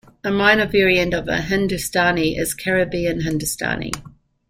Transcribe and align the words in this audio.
A 0.23 0.31
minor 0.31 0.65
variant 0.65 1.13
of 1.13 1.27
Hindustani 1.27 2.35
is 2.35 2.55
Caribbean 2.55 3.21
Hindustani. 3.21 3.91